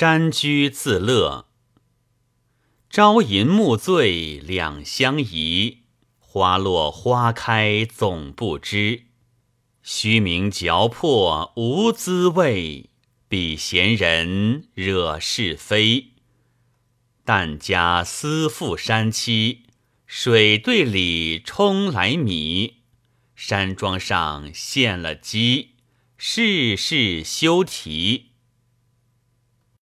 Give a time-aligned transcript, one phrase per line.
[0.00, 1.48] 山居自乐。
[2.88, 5.80] 朝吟暮醉两相宜，
[6.18, 9.08] 花落花开总不知。
[9.82, 12.88] 虚名嚼破无滋味，
[13.28, 16.12] 比闲人惹是非。
[17.22, 19.64] 但家思妇山妻，
[20.06, 22.84] 水对里冲来米。
[23.36, 25.74] 山庄上现了鸡，
[26.16, 28.29] 事事休啼。